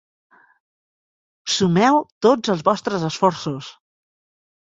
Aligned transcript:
Sumeu 1.55 1.99
tots 2.27 2.53
els 2.55 2.65
vostres 2.71 3.07
esforços. 3.11 3.71